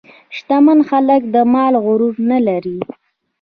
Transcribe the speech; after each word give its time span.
شتمن 0.35 0.79
خلک 0.89 1.21
د 1.33 1.35
مال 1.53 1.73
غرور 1.85 2.15
نه 2.29 2.37
لري. 2.47 2.77